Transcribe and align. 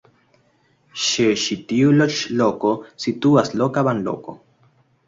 Ĉe 1.01 1.27
ĉi 1.43 1.59
tiu 1.73 1.93
loĝloko 1.99 2.73
situas 3.07 3.57
loka 3.63 3.87
banloko. 3.93 4.41